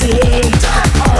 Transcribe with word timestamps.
see. 0.00 1.19